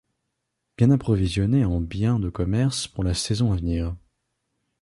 Bien 0.79 0.89
approvisionné 0.89 1.63
en 1.63 1.79
biens 1.79 2.17
de 2.17 2.31
commerce 2.31 2.87
pour 2.87 3.03
la 3.03 3.13
saison 3.13 3.51
à 3.51 3.55
venir. 3.57 3.95